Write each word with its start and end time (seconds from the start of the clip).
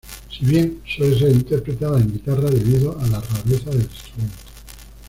Si 0.31 0.43
bien, 0.43 0.81
suele 0.83 1.19
ser 1.19 1.29
interpretada 1.31 1.99
en 1.99 2.11
guitarra 2.11 2.49
debido 2.49 2.97
a 2.99 3.05
la 3.05 3.19
rareza 3.21 3.69
del 3.69 3.83
instrumento. 3.83 4.33